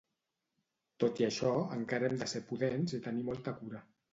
[1.03, 3.87] Tot i això, encara hem de ser prudents i tenir molta cura